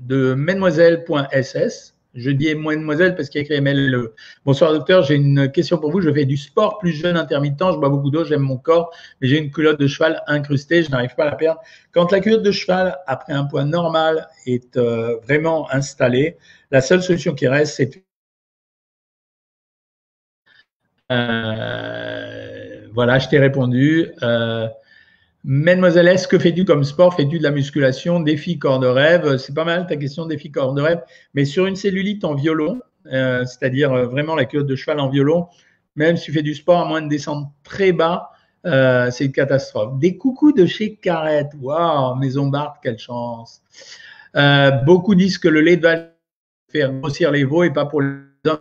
de 0.01 0.33
mademoiselle.ss. 0.33 1.95
Je 2.17 2.31
dis 2.31 2.53
mademoiselle 2.55 3.15
parce 3.15 3.29
qu'il 3.29 3.39
y 3.39 3.43
a 3.43 3.45
écrit 3.45 3.61
MLE. 3.61 4.11
Bonsoir 4.43 4.73
docteur, 4.73 5.03
j'ai 5.03 5.13
une 5.13 5.51
question 5.51 5.77
pour 5.77 5.91
vous. 5.91 6.01
Je 6.01 6.11
fais 6.11 6.25
du 6.25 6.35
sport 6.35 6.79
plus 6.79 6.91
jeune 6.91 7.15
intermittent, 7.15 7.71
je 7.71 7.77
bois 7.77 7.89
beaucoup 7.89 8.09
d'eau, 8.09 8.25
j'aime 8.25 8.41
mon 8.41 8.57
corps, 8.57 8.91
mais 9.21 9.27
j'ai 9.27 9.37
une 9.37 9.51
culotte 9.51 9.79
de 9.79 9.85
cheval 9.85 10.23
incrustée, 10.25 10.81
je 10.81 10.89
n'arrive 10.89 11.13
pas 11.15 11.25
à 11.25 11.29
la 11.29 11.35
perdre. 11.35 11.61
Quand 11.91 12.11
la 12.11 12.19
culotte 12.19 12.41
de 12.41 12.51
cheval, 12.51 12.97
après 13.05 13.33
un 13.33 13.45
poids 13.45 13.65
normal, 13.65 14.27
est 14.47 14.77
euh, 14.77 15.17
vraiment 15.27 15.71
installée, 15.71 16.37
la 16.71 16.81
seule 16.81 17.03
solution 17.03 17.35
qui 17.35 17.47
reste, 17.47 17.75
c'est 17.75 18.03
euh, 21.11 22.87
voilà, 22.93 23.19
je 23.19 23.29
t'ai 23.29 23.37
répondu. 23.37 24.07
Euh, 24.23 24.67
Mademoiselle 25.49 26.09
S, 26.09 26.27
que 26.27 26.37
fais-tu 26.37 26.65
comme 26.65 26.83
sport? 26.83 27.15
Fais-tu 27.15 27.37
de 27.37 27.43
la 27.43 27.51
musculation 27.51 28.19
Défi 28.19 28.59
corps 28.59 28.79
de 28.79 28.87
rêve? 28.87 29.37
C'est 29.37 29.53
pas 29.53 29.63
mal 29.63 29.87
ta 29.87 29.95
question, 29.95 30.25
défi 30.25 30.51
corps 30.51 30.73
de 30.73 30.81
rêve. 30.81 31.01
Mais 31.35 31.45
sur 31.45 31.67
une 31.67 31.77
cellulite 31.77 32.25
en 32.25 32.35
violon, 32.35 32.81
euh, 33.13 33.45
c'est-à-dire 33.45 33.93
euh, 33.93 34.07
vraiment 34.07 34.35
la 34.35 34.43
culotte 34.43 34.67
de 34.67 34.75
cheval 34.75 34.99
en 34.99 35.07
violon, 35.07 35.47
même 35.95 36.17
si 36.17 36.25
tu 36.25 36.33
fais 36.33 36.41
du 36.41 36.53
sport, 36.53 36.81
à 36.81 36.85
moins 36.85 37.01
de 37.01 37.07
descendre 37.07 37.53
très 37.63 37.93
bas, 37.93 38.29
euh, 38.65 39.09
c'est 39.09 39.27
une 39.27 39.31
catastrophe. 39.31 39.97
Des 39.99 40.17
coucous 40.17 40.51
de 40.51 40.65
chez 40.65 40.95
Carrette. 40.95 41.53
Waouh, 41.61 42.15
Maison 42.15 42.47
Barthes, 42.47 42.81
quelle 42.83 42.99
chance. 42.99 43.61
beaucoup 44.85 45.15
disent 45.15 45.37
que 45.37 45.47
le 45.47 45.61
lait 45.61 45.77
va 45.77 46.09
faire 46.69 46.91
grossir 46.91 47.31
les 47.31 47.45
veaux 47.45 47.63
et 47.63 47.71
pas 47.71 47.85
pour 47.85 48.01
les 48.01 48.17
hommes. 48.45 48.59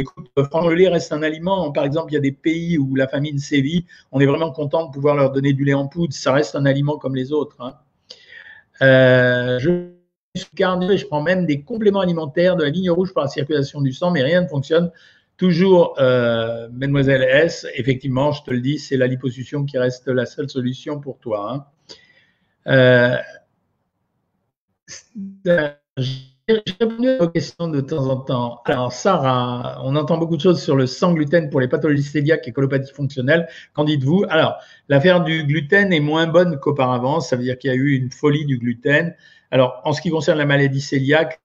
Écoute, 0.00 0.30
le 0.36 0.74
lait 0.74 0.88
reste 0.88 1.12
un 1.12 1.22
aliment. 1.22 1.70
Par 1.72 1.84
exemple, 1.84 2.12
il 2.12 2.14
y 2.14 2.18
a 2.18 2.20
des 2.20 2.32
pays 2.32 2.78
où 2.78 2.94
la 2.94 3.06
famine 3.06 3.38
sévit. 3.38 3.86
On 4.12 4.20
est 4.20 4.26
vraiment 4.26 4.50
content 4.50 4.86
de 4.86 4.92
pouvoir 4.92 5.14
leur 5.14 5.30
donner 5.30 5.52
du 5.52 5.64
lait 5.64 5.74
en 5.74 5.86
poudre. 5.86 6.12
Ça 6.12 6.32
reste 6.32 6.56
un 6.56 6.66
aliment 6.66 6.98
comme 6.98 7.14
les 7.14 7.32
autres. 7.32 7.56
Hein. 7.60 7.74
Euh, 8.82 9.58
je 9.58 9.90
je 10.36 11.06
prends 11.06 11.22
même 11.22 11.44
des 11.44 11.62
compléments 11.62 12.00
alimentaires 12.00 12.56
de 12.56 12.62
la 12.62 12.70
ligne 12.70 12.90
rouge 12.90 13.12
pour 13.12 13.22
la 13.22 13.28
circulation 13.28 13.80
du 13.80 13.92
sang, 13.92 14.10
mais 14.12 14.22
rien 14.22 14.42
ne 14.42 14.46
fonctionne. 14.46 14.92
Toujours, 15.36 15.96
euh, 15.98 16.68
Mademoiselle 16.72 17.22
S, 17.22 17.66
effectivement, 17.74 18.30
je 18.30 18.42
te 18.44 18.50
le 18.50 18.60
dis, 18.60 18.78
c'est 18.78 18.96
la 18.96 19.06
liposuction 19.06 19.64
qui 19.64 19.78
reste 19.78 20.06
la 20.06 20.26
seule 20.26 20.48
solution 20.48 21.00
pour 21.00 21.18
toi. 21.18 21.66
Hein. 22.66 23.16
Euh, 25.46 26.36
répondu 26.52 27.08
à 27.08 27.18
vos 27.18 27.28
questions 27.28 27.68
de 27.68 27.80
temps 27.80 28.06
en 28.06 28.16
temps. 28.16 28.62
Alors, 28.64 28.92
Sarah, 28.92 29.80
on 29.84 29.96
entend 29.96 30.18
beaucoup 30.18 30.36
de 30.36 30.42
choses 30.42 30.62
sur 30.62 30.76
le 30.76 30.86
sans 30.86 31.12
gluten 31.12 31.50
pour 31.50 31.60
les 31.60 31.68
pathologies 31.68 32.10
cœliaques 32.12 32.46
et 32.48 32.52
colopathie 32.52 32.92
fonctionnelle. 32.92 33.48
Qu'en 33.72 33.84
dites-vous? 33.84 34.24
Alors, 34.28 34.56
l'affaire 34.88 35.22
du 35.22 35.44
gluten 35.44 35.92
est 35.92 36.00
moins 36.00 36.26
bonne 36.26 36.58
qu'auparavant. 36.58 37.20
Ça 37.20 37.36
veut 37.36 37.42
dire 37.42 37.58
qu'il 37.58 37.70
y 37.70 37.72
a 37.72 37.76
eu 37.76 37.96
une 37.96 38.10
folie 38.10 38.44
du 38.44 38.58
gluten. 38.58 39.14
Alors, 39.50 39.80
en 39.84 39.92
ce 39.92 40.00
qui 40.00 40.10
concerne 40.10 40.38
la 40.38 40.46
maladie 40.46 40.86
cœliaque, 40.86 41.40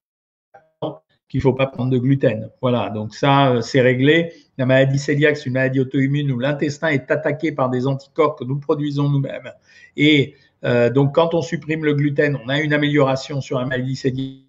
qu'il 1.28 1.40
ne 1.40 1.42
faut 1.42 1.54
pas 1.54 1.68
prendre 1.68 1.92
de 1.92 1.98
gluten. 1.98 2.50
Voilà, 2.62 2.90
donc 2.90 3.14
ça, 3.14 3.52
euh, 3.52 3.62
c'est 3.62 3.82
réglé. 3.82 4.34
La 4.58 4.66
maladie 4.66 5.04
cœliaque, 5.04 5.38
c'est 5.38 5.48
une 5.48 5.54
maladie 5.54 5.80
auto-immune 5.80 6.32
où 6.32 6.40
l'intestin 6.40 6.90
est 6.90 7.10
attaqué 7.10 7.52
par 7.52 7.70
des 7.70 7.88
anticorps 7.88 8.36
que 8.36 8.44
nous 8.44 8.60
produisons 8.60 9.10
nous-mêmes. 9.10 9.52
Et 9.98 10.36
euh, 10.64 10.90
donc, 10.90 11.16
quand 11.16 11.34
on 11.34 11.42
supprime 11.42 11.84
le 11.84 11.94
gluten, 11.94 12.38
on 12.46 12.50
a 12.50 12.60
une 12.60 12.74
amélioration 12.74 13.42
sur 13.42 13.60
la 13.60 13.66
maladie 13.66 13.96
cœliaque 13.96 14.45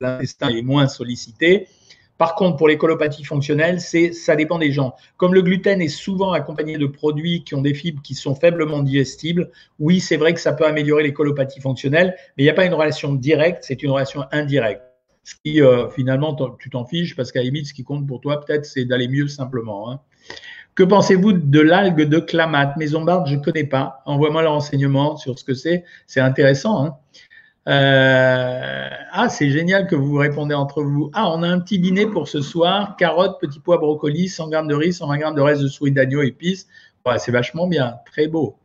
l'intestin 0.00 0.48
est 0.48 0.62
moins 0.62 0.86
sollicité. 0.86 1.68
Par 2.20 2.34
contre, 2.34 2.58
pour 2.58 2.68
les 2.68 2.76
colopathies 2.76 3.24
fonctionnelles, 3.24 3.80
c'est 3.80 4.12
ça 4.12 4.36
dépend 4.36 4.58
des 4.58 4.72
gens. 4.72 4.94
Comme 5.16 5.32
le 5.32 5.40
gluten 5.40 5.80
est 5.80 5.88
souvent 5.88 6.32
accompagné 6.32 6.76
de 6.76 6.84
produits 6.84 7.44
qui 7.44 7.54
ont 7.54 7.62
des 7.62 7.72
fibres 7.72 8.02
qui 8.02 8.14
sont 8.14 8.34
faiblement 8.34 8.82
digestibles, 8.82 9.50
oui, 9.78 10.00
c'est 10.00 10.18
vrai 10.18 10.34
que 10.34 10.40
ça 10.40 10.52
peut 10.52 10.66
améliorer 10.66 11.02
les 11.02 11.14
colopathies 11.14 11.62
fonctionnelles, 11.62 12.14
mais 12.36 12.42
il 12.42 12.44
n'y 12.44 12.50
a 12.50 12.54
pas 12.54 12.66
une 12.66 12.74
relation 12.74 13.14
directe, 13.14 13.60
c'est 13.62 13.82
une 13.82 13.90
relation 13.90 14.24
indirecte. 14.32 14.82
Ce 15.24 15.34
qui, 15.42 15.62
euh, 15.62 15.88
finalement, 15.88 16.36
tu 16.58 16.68
t'en 16.68 16.84
fiches 16.84 17.16
parce 17.16 17.32
qu'à 17.32 17.38
la 17.38 17.46
limite, 17.46 17.66
ce 17.66 17.72
qui 17.72 17.84
compte 17.84 18.06
pour 18.06 18.20
toi, 18.20 18.44
peut-être, 18.44 18.66
c'est 18.66 18.84
d'aller 18.84 19.08
mieux 19.08 19.28
simplement. 19.28 19.90
Hein. 19.90 20.00
Que 20.74 20.82
pensez-vous 20.82 21.32
de 21.32 21.60
l'algue 21.60 22.02
de 22.02 22.18
clamate 22.18 22.76
Maison 22.76 23.02
Barde, 23.02 23.28
je 23.28 23.36
ne 23.36 23.42
connais 23.42 23.64
pas. 23.64 24.02
Envoie-moi 24.06 24.42
le 24.42 24.48
renseignement 24.48 25.16
sur 25.16 25.38
ce 25.38 25.44
que 25.44 25.54
c'est. 25.54 25.84
C'est 26.06 26.20
intéressant. 26.20 26.84
Hein. 26.84 26.96
Euh, 27.70 28.88
ah, 29.12 29.28
c'est 29.28 29.50
génial 29.50 29.86
que 29.86 29.94
vous 29.94 30.16
répondez 30.16 30.54
entre 30.54 30.82
vous. 30.82 31.10
Ah, 31.14 31.30
on 31.30 31.42
a 31.44 31.48
un 31.48 31.60
petit 31.60 31.78
dîner 31.78 32.06
pour 32.06 32.26
ce 32.26 32.40
soir. 32.40 32.96
Carottes, 32.96 33.38
petits 33.40 33.60
pois, 33.60 33.78
brocolis, 33.78 34.28
100 34.28 34.50
g 34.50 34.58
de 34.66 34.74
riz, 34.74 34.92
120 34.92 35.18
g 35.18 35.24
de 35.36 35.40
reste 35.40 35.62
de 35.62 35.68
souris 35.68 35.92
d'agneau, 35.92 36.22
épices. 36.22 36.66
c'est 37.18 37.30
vachement 37.30 37.68
bien, 37.68 37.96
très 38.06 38.26
beau. 38.26 38.56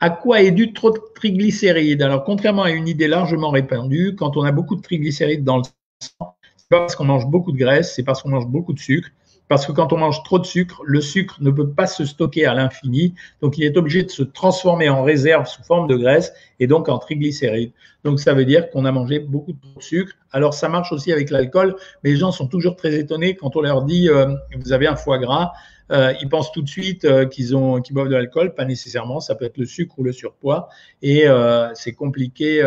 À 0.00 0.10
quoi 0.10 0.42
est 0.42 0.50
dû 0.50 0.72
trop 0.72 0.90
de 0.90 0.98
triglycérides? 1.14 2.02
Alors, 2.02 2.24
contrairement 2.24 2.64
à 2.64 2.72
une 2.72 2.88
idée 2.88 3.06
largement 3.06 3.50
répandue, 3.50 4.16
quand 4.16 4.36
on 4.36 4.42
a 4.42 4.50
beaucoup 4.50 4.74
de 4.74 4.82
triglycérides 4.82 5.44
dans 5.44 5.58
le 5.58 5.62
sang, 6.00 6.36
c'est 6.56 6.68
pas 6.68 6.80
parce 6.80 6.96
qu'on 6.96 7.04
mange 7.04 7.26
beaucoup 7.26 7.52
de 7.52 7.58
graisse, 7.58 7.94
c'est 7.94 8.02
parce 8.02 8.22
qu'on 8.22 8.30
mange 8.30 8.48
beaucoup 8.48 8.72
de 8.72 8.80
sucre. 8.80 9.10
Parce 9.52 9.66
que 9.66 9.72
quand 9.72 9.92
on 9.92 9.98
mange 9.98 10.22
trop 10.22 10.38
de 10.38 10.46
sucre, 10.46 10.80
le 10.82 11.02
sucre 11.02 11.36
ne 11.42 11.50
peut 11.50 11.68
pas 11.68 11.86
se 11.86 12.06
stocker 12.06 12.46
à 12.46 12.54
l'infini. 12.54 13.12
Donc, 13.42 13.58
il 13.58 13.64
est 13.64 13.76
obligé 13.76 14.02
de 14.02 14.08
se 14.10 14.22
transformer 14.22 14.88
en 14.88 15.02
réserve 15.02 15.46
sous 15.46 15.62
forme 15.62 15.88
de 15.88 15.94
graisse 15.94 16.32
et 16.58 16.66
donc 16.66 16.88
en 16.88 16.96
triglycérides. 16.96 17.72
Donc, 18.02 18.18
ça 18.18 18.32
veut 18.32 18.46
dire 18.46 18.70
qu'on 18.70 18.86
a 18.86 18.92
mangé 18.92 19.18
beaucoup 19.18 19.52
de 19.52 19.58
sucre. 19.82 20.14
Alors, 20.30 20.54
ça 20.54 20.70
marche 20.70 20.90
aussi 20.90 21.12
avec 21.12 21.28
l'alcool, 21.28 21.76
mais 22.02 22.12
les 22.12 22.16
gens 22.16 22.32
sont 22.32 22.46
toujours 22.46 22.76
très 22.76 22.94
étonnés 22.94 23.36
quand 23.36 23.54
on 23.54 23.60
leur 23.60 23.84
dit 23.84 24.08
euh, 24.08 24.34
vous 24.56 24.72
avez 24.72 24.86
un 24.86 24.96
foie 24.96 25.18
gras. 25.18 25.52
Euh, 25.90 26.14
ils 26.22 26.30
pensent 26.30 26.52
tout 26.52 26.62
de 26.62 26.68
suite 26.70 27.04
euh, 27.04 27.26
qu'ils 27.26 27.54
ont 27.54 27.82
qu'ils 27.82 27.92
boivent 27.92 28.08
de 28.08 28.14
l'alcool, 28.14 28.54
pas 28.54 28.64
nécessairement. 28.64 29.20
Ça 29.20 29.34
peut 29.34 29.44
être 29.44 29.58
le 29.58 29.66
sucre 29.66 29.98
ou 29.98 30.02
le 30.02 30.12
surpoids, 30.12 30.70
et 31.02 31.26
c'est 31.74 31.92
compliqué. 31.92 32.66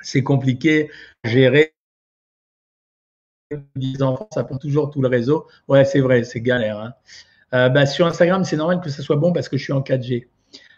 c'est 0.00 0.22
compliqué 0.22 0.88
à 1.24 1.28
gérer 1.28 1.74
10 3.76 4.02
enfants, 4.02 4.28
ça 4.32 4.44
prend 4.44 4.58
toujours 4.58 4.90
tout 4.90 5.00
le 5.00 5.08
réseau. 5.08 5.46
Ouais, 5.68 5.84
c'est 5.84 6.00
vrai, 6.00 6.24
c'est 6.24 6.40
galère. 6.40 6.78
Hein. 6.78 6.92
Euh, 7.54 7.68
bah, 7.70 7.86
sur 7.86 8.06
Instagram, 8.06 8.44
c'est 8.44 8.56
normal 8.56 8.80
que 8.80 8.90
ça 8.90 9.02
soit 9.02 9.16
bon 9.16 9.32
parce 9.32 9.48
que 9.48 9.56
je 9.56 9.64
suis 9.64 9.72
en 9.72 9.80
4G. 9.80 10.26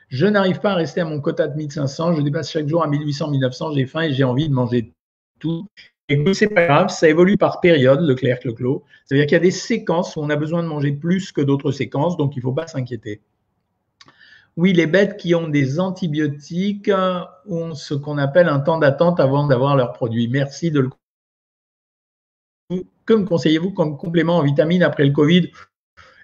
Je 0.08 0.26
n'arrive 0.26 0.60
pas 0.60 0.72
à 0.72 0.74
rester 0.74 1.00
à 1.00 1.04
mon 1.04 1.20
quota 1.20 1.48
de 1.48 1.56
1500. 1.56 2.14
Je 2.14 2.22
dépasse 2.22 2.50
chaque 2.50 2.68
jour 2.68 2.82
à 2.82 2.86
1800, 2.86 3.30
1900. 3.30 3.72
J'ai 3.72 3.86
faim 3.86 4.02
et 4.02 4.12
j'ai 4.12 4.24
envie 4.24 4.48
de 4.48 4.54
manger 4.54 4.92
tout. 5.38 5.66
Et 6.08 6.34
c'est 6.34 6.48
pas 6.48 6.66
grave, 6.66 6.88
ça 6.88 7.08
évolue 7.08 7.36
par 7.36 7.60
période, 7.60 8.00
le 8.00 8.16
clair 8.16 8.40
clos 8.40 8.84
Ça 9.04 9.14
veut 9.14 9.20
dire 9.20 9.26
qu'il 9.26 9.34
y 9.34 9.40
a 9.40 9.44
des 9.44 9.52
séquences 9.52 10.16
où 10.16 10.20
on 10.20 10.28
a 10.28 10.34
besoin 10.34 10.60
de 10.64 10.66
manger 10.66 10.90
plus 10.90 11.30
que 11.30 11.40
d'autres 11.40 11.70
séquences, 11.70 12.16
donc 12.16 12.34
il 12.34 12.40
ne 12.40 12.42
faut 12.42 12.52
pas 12.52 12.66
s'inquiéter. 12.66 13.20
Oui, 14.56 14.72
les 14.72 14.88
bêtes 14.88 15.16
qui 15.16 15.36
ont 15.36 15.46
des 15.46 15.78
antibiotiques 15.78 16.90
ont 17.46 17.74
ce 17.74 17.94
qu'on 17.94 18.18
appelle 18.18 18.48
un 18.48 18.58
temps 18.58 18.78
d'attente 18.78 19.20
avant 19.20 19.46
d'avoir 19.46 19.76
leur 19.76 19.92
produit. 19.92 20.26
Merci 20.26 20.72
de 20.72 20.80
le 20.80 20.90
que 23.06 23.14
me 23.14 23.24
conseillez-vous 23.24 23.72
comme 23.72 23.96
complément 23.96 24.38
en 24.38 24.42
vitamines 24.42 24.82
après 24.82 25.04
le 25.04 25.12
Covid? 25.12 25.50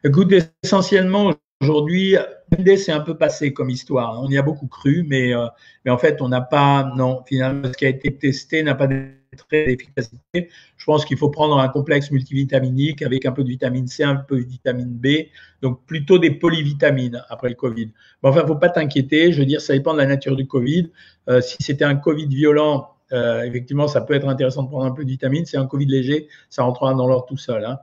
Écoutez, 0.04 0.42
essentiellement, 0.62 1.34
aujourd'hui, 1.60 2.16
l'idée 2.56 2.76
c'est 2.76 2.92
un 2.92 3.00
peu 3.00 3.16
passé 3.16 3.52
comme 3.52 3.70
histoire. 3.70 4.20
On 4.22 4.28
y 4.28 4.38
a 4.38 4.42
beaucoup 4.42 4.66
cru, 4.66 5.04
mais, 5.08 5.34
euh, 5.34 5.46
mais 5.84 5.90
en 5.90 5.98
fait, 5.98 6.20
on 6.20 6.28
n'a 6.28 6.40
pas, 6.40 6.92
non, 6.96 7.22
finalement, 7.26 7.68
ce 7.68 7.76
qui 7.76 7.86
a 7.86 7.88
été 7.88 8.16
testé 8.16 8.62
n'a 8.62 8.74
pas 8.74 8.86
d'efficacité. 8.86 10.48
Je 10.76 10.84
pense 10.84 11.04
qu'il 11.04 11.18
faut 11.18 11.30
prendre 11.30 11.58
un 11.58 11.68
complexe 11.68 12.10
multivitaminique 12.10 13.02
avec 13.02 13.26
un 13.26 13.32
peu 13.32 13.42
de 13.42 13.48
vitamine 13.48 13.86
C, 13.86 14.04
un 14.04 14.16
peu 14.16 14.36
de 14.36 14.48
vitamine 14.48 14.92
B, 14.92 15.28
donc 15.62 15.84
plutôt 15.86 16.18
des 16.18 16.30
polyvitamines 16.30 17.22
après 17.28 17.48
le 17.48 17.54
Covid. 17.54 17.90
Enfin, 18.22 18.40
il 18.40 18.42
ne 18.42 18.48
faut 18.48 18.56
pas 18.56 18.70
t'inquiéter. 18.70 19.32
Je 19.32 19.40
veux 19.40 19.46
dire, 19.46 19.60
ça 19.60 19.72
dépend 19.72 19.92
de 19.92 19.98
la 19.98 20.06
nature 20.06 20.36
du 20.36 20.46
Covid. 20.46 20.90
Euh, 21.28 21.40
si 21.40 21.56
c'était 21.60 21.84
un 21.84 21.96
Covid 21.96 22.28
violent, 22.28 22.95
euh, 23.12 23.42
effectivement, 23.42 23.88
ça 23.88 24.00
peut 24.00 24.14
être 24.14 24.28
intéressant 24.28 24.62
de 24.62 24.68
prendre 24.68 24.84
un 24.84 24.90
peu 24.90 25.04
de 25.04 25.10
vitamine. 25.10 25.46
C'est 25.46 25.56
un 25.56 25.66
Covid 25.66 25.86
léger, 25.86 26.28
ça 26.48 26.64
rentrera 26.64 26.94
dans 26.94 27.06
l'ordre 27.06 27.26
tout 27.26 27.36
seul. 27.36 27.64
Hein. 27.64 27.78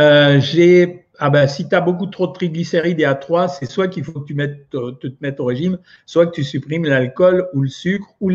Euh, 0.00 0.40
j'ai, 0.40 1.06
ah 1.18 1.30
ben, 1.30 1.46
si 1.46 1.68
tu 1.68 1.74
as 1.74 1.80
beaucoup 1.80 2.06
trop 2.06 2.26
de 2.26 2.32
triglycérides 2.32 3.00
et 3.00 3.04
A3, 3.04 3.48
c'est 3.48 3.66
soit 3.66 3.88
qu'il 3.88 4.04
faut 4.04 4.20
que 4.20 4.26
tu 4.26 4.34
mettes, 4.34 4.68
te, 4.70 4.90
te, 4.92 5.06
mettes 5.20 5.40
au 5.40 5.44
régime, 5.44 5.78
soit 6.06 6.26
que 6.26 6.32
tu 6.32 6.44
supprimes 6.44 6.84
l'alcool 6.84 7.48
ou 7.52 7.62
le 7.62 7.68
sucre 7.68 8.08
ou 8.20 8.30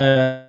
euh, 0.00 0.44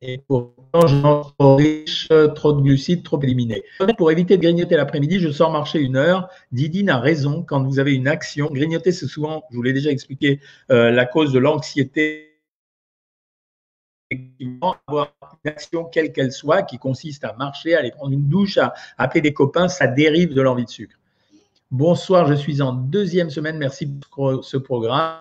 et 0.00 0.18
pourtant 0.18 0.86
je 0.86 0.96
trop 1.38 1.56
riche, 1.56 2.08
trop 2.34 2.52
de 2.52 2.62
glucides, 2.62 3.02
trop 3.02 3.20
éliminés. 3.22 3.62
Pour 3.96 4.10
éviter 4.10 4.36
de 4.36 4.42
grignoter 4.42 4.76
l'après-midi, 4.76 5.20
je 5.20 5.30
sors 5.30 5.50
marcher 5.50 5.80
une 5.80 5.96
heure. 5.96 6.28
Didine 6.52 6.90
a 6.90 6.98
raison, 6.98 7.42
quand 7.42 7.62
vous 7.62 7.78
avez 7.78 7.94
une 7.94 8.08
action, 8.08 8.46
grignoter 8.50 8.92
c'est 8.92 9.06
souvent, 9.06 9.44
je 9.50 9.56
vous 9.56 9.62
l'ai 9.62 9.72
déjà 9.72 9.90
expliqué, 9.90 10.40
euh, 10.70 10.90
la 10.90 11.06
cause 11.06 11.32
de 11.32 11.38
l'anxiété 11.38 12.24
avoir 14.86 15.14
une 15.44 15.50
action 15.50 15.84
quelle 15.84 16.12
qu'elle 16.12 16.32
soit 16.32 16.62
qui 16.62 16.78
consiste 16.78 17.24
à 17.24 17.34
marcher, 17.34 17.74
aller 17.74 17.90
prendre 17.90 18.12
une 18.12 18.28
douche, 18.28 18.58
à 18.58 18.74
appeler 18.96 19.20
des 19.20 19.34
copains, 19.34 19.68
ça 19.68 19.86
dérive 19.86 20.34
de 20.34 20.40
l'envie 20.40 20.64
de 20.64 20.70
sucre. 20.70 20.96
Bonsoir, 21.70 22.26
je 22.26 22.34
suis 22.34 22.62
en 22.62 22.72
deuxième 22.72 23.28
semaine. 23.28 23.58
Merci 23.58 23.86
pour 24.10 24.42
ce 24.42 24.56
programme. 24.56 25.18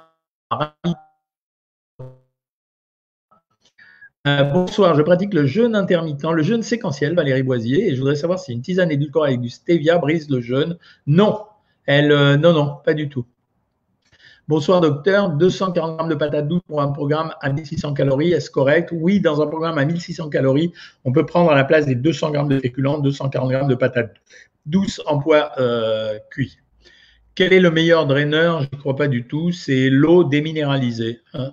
Euh, 4.27 4.43
bonsoir, 4.43 4.93
je 4.93 5.01
pratique 5.03 5.33
le 5.33 5.45
jeûne 5.45 5.73
intermittent, 5.73 6.25
le 6.25 6.43
jeûne 6.43 6.61
séquentiel, 6.61 7.15
Valérie 7.15 7.43
Boisier, 7.43 7.87
et 7.87 7.95
je 7.95 7.99
voudrais 7.99 8.17
savoir 8.17 8.39
si 8.39 8.51
une 8.51 8.61
tisane 8.61 8.91
édulcorée 8.91 9.29
avec 9.29 9.41
du 9.41 9.49
stevia 9.49 9.97
brise 9.99 10.29
le 10.29 10.41
jeûne. 10.41 10.77
Non, 11.05 11.45
elle, 11.85 12.11
euh, 12.11 12.35
non, 12.35 12.51
non, 12.51 12.75
pas 12.83 12.93
du 12.93 13.07
tout. 13.07 13.25
Bonsoir 14.49 14.81
docteur, 14.81 15.29
240 15.29 15.95
grammes 15.95 16.09
de 16.09 16.15
patates 16.15 16.47
douces 16.49 16.61
pour 16.67 16.81
un 16.81 16.89
programme 16.89 17.33
à 17.39 17.49
1600 17.49 17.93
calories, 17.93 18.33
est-ce 18.33 18.51
correct? 18.51 18.89
Oui, 18.91 19.21
dans 19.21 19.41
un 19.41 19.47
programme 19.47 19.77
à 19.77 19.85
1600 19.85 20.29
calories, 20.29 20.73
on 21.05 21.13
peut 21.13 21.25
prendre 21.25 21.49
à 21.49 21.55
la 21.55 21.63
place 21.63 21.85
des 21.85 21.95
200 21.95 22.31
grammes 22.31 22.49
de 22.49 22.59
féculents 22.59 22.99
240 22.99 23.49
grammes 23.49 23.69
de 23.69 23.75
patates 23.75 24.15
douces 24.65 25.01
en 25.05 25.19
poids 25.19 25.51
euh, 25.57 26.19
cuit. 26.31 26.57
Quel 27.33 27.53
est 27.53 27.61
le 27.61 27.71
meilleur 27.71 28.07
draineur? 28.07 28.63
Je 28.63 28.67
ne 28.73 28.77
crois 28.77 28.97
pas 28.97 29.07
du 29.07 29.25
tout, 29.25 29.53
c'est 29.53 29.89
l'eau 29.89 30.25
déminéralisée. 30.25 31.21
Hein. 31.33 31.51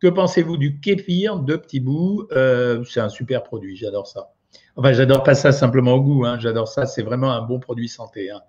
Que 0.00 0.08
pensez-vous 0.08 0.56
du 0.56 0.80
kéfir 0.80 1.38
de 1.40 1.56
petits 1.56 1.80
bouts 1.80 2.26
euh, 2.32 2.84
C'est 2.84 3.00
un 3.00 3.08
super 3.08 3.42
produit, 3.42 3.76
j'adore 3.76 4.06
ça. 4.06 4.32
Enfin, 4.76 4.92
j'adore 4.92 5.24
pas 5.24 5.34
ça 5.34 5.50
simplement 5.50 5.94
au 5.94 6.02
goût, 6.02 6.24
hein. 6.24 6.38
j'adore 6.38 6.68
ça, 6.68 6.86
c'est 6.86 7.02
vraiment 7.02 7.32
un 7.32 7.42
bon 7.42 7.58
produit 7.58 7.88
santé. 7.88 8.30
Hein. 8.30 8.40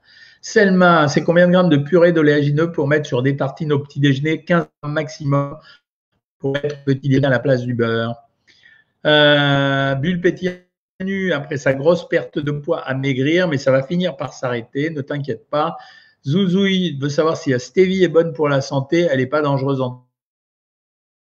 Selma, 0.41 1.07
c'est 1.07 1.23
combien 1.23 1.47
de 1.47 1.51
grammes 1.51 1.69
de 1.69 1.77
purée 1.77 2.13
d'oléagineux 2.13 2.71
pour 2.71 2.87
mettre 2.87 3.07
sur 3.07 3.23
des 3.23 3.35
tartines 3.35 3.73
au 3.73 3.79
petit 3.79 3.99
déjeuner? 3.99 4.45
15 4.45 4.67
grammes 4.81 4.93
maximum 4.93 5.57
pour 6.37 6.53
mettre 6.53 6.83
petit 6.83 7.09
déjeuner 7.09 7.27
à 7.27 7.31
la 7.31 7.39
place 7.39 7.63
du 7.63 7.73
beurre. 7.73 8.15
Euh, 9.05 9.95
bulle 9.95 10.21
après 11.33 11.57
sa 11.57 11.73
grosse 11.73 12.07
perte 12.07 12.39
de 12.39 12.51
poids 12.51 12.81
à 12.81 12.93
maigrir, 12.93 13.47
mais 13.47 13.57
ça 13.57 13.71
va 13.71 13.81
finir 13.81 14.17
par 14.17 14.33
s'arrêter, 14.33 14.89
ne 14.89 15.01
t'inquiète 15.01 15.49
pas. 15.49 15.77
Zouzouille 16.27 16.97
veut 16.99 17.09
savoir 17.09 17.37
si 17.37 17.51
la 17.51 17.59
stevie 17.59 18.03
est 18.03 18.09
bonne 18.09 18.33
pour 18.33 18.49
la 18.49 18.61
santé, 18.61 19.07
elle 19.09 19.19
n'est 19.19 19.25
pas 19.25 19.41
dangereuse 19.41 19.79
en 19.79 20.08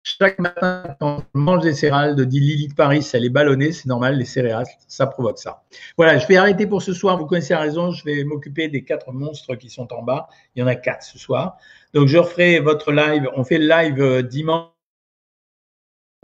chaque 0.04 0.38
matin, 0.38 0.96
quand 1.00 1.22
je 1.34 1.40
mange 1.40 1.62
des 1.62 1.74
céréales, 1.74 2.16
de 2.16 2.24
dit 2.24 2.40
Lily 2.40 2.68
de 2.68 2.74
Paris, 2.74 3.08
elle 3.12 3.24
est 3.24 3.30
ballonnée, 3.30 3.72
c'est 3.72 3.86
normal, 3.86 4.18
les 4.18 4.24
céréales, 4.24 4.66
ça 4.88 5.06
provoque 5.06 5.38
ça. 5.38 5.62
Voilà, 5.96 6.18
je 6.18 6.26
vais 6.26 6.36
arrêter 6.36 6.66
pour 6.66 6.82
ce 6.82 6.92
soir. 6.92 7.18
Vous 7.18 7.26
connaissez 7.26 7.54
la 7.54 7.60
raison, 7.60 7.92
je 7.92 8.04
vais 8.04 8.24
m'occuper 8.24 8.68
des 8.68 8.84
quatre 8.84 9.12
monstres 9.12 9.54
qui 9.54 9.70
sont 9.70 9.92
en 9.92 10.02
bas. 10.02 10.28
Il 10.54 10.60
y 10.60 10.62
en 10.62 10.66
a 10.66 10.74
quatre 10.74 11.04
ce 11.04 11.18
soir. 11.18 11.56
Donc, 11.94 12.08
je 12.08 12.18
referai 12.18 12.58
votre 12.58 12.92
live. 12.92 13.28
On 13.36 13.44
fait 13.44 13.58
le 13.58 13.68
live 13.68 14.00
euh, 14.00 14.22
dimanche 14.22 14.68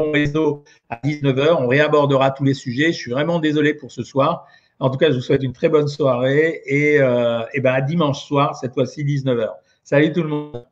réseau 0.01 0.65
à 0.91 0.97
19h. 0.97 1.57
On 1.61 1.69
réabordera 1.69 2.31
tous 2.33 2.45
les 2.45 2.55
sujets. 2.55 2.93
Je 2.93 2.99
suis 2.99 3.11
vraiment 3.11 3.39
désolé 3.39 3.75
pour 3.75 3.93
ce 3.93 4.03
soir. 4.03 4.47
En 4.81 4.91
tout 4.91 4.99
cas, 4.99 5.11
je 5.11 5.17
vous 5.17 5.21
souhaite 5.21 5.43
une 5.43 5.53
très 5.53 5.69
bonne 5.69 5.89
soirée 5.89 6.63
et, 6.67 7.01
euh, 7.01 7.43
ben 7.61 7.75
à 7.75 7.81
dimanche 7.81 8.25
soir, 8.25 8.57
cette 8.57 8.75
fois-ci 8.75 9.05
19h. 9.05 9.51
Salut 9.83 10.13
tout 10.13 10.23
le 10.23 10.29
monde. 10.29 10.67